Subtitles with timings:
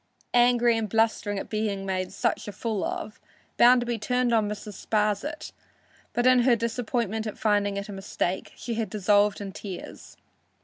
[0.33, 3.19] Angry and blustering at being made such a fool of,
[3.57, 4.73] Bounderby turned on Mrs.
[4.83, 5.51] Sparsit,
[6.11, 10.17] but in her disappointment at finding it a mistake, she had dissolved in tears.